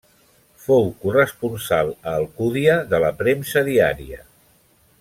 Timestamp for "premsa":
3.21-3.67